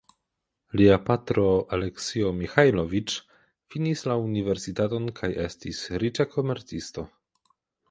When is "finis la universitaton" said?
3.75-5.07